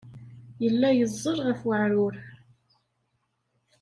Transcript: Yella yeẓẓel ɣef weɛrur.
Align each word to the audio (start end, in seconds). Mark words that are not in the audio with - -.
Yella 0.63 0.89
yeẓẓel 0.97 1.39
ɣef 1.47 1.59
weɛrur. 1.67 2.15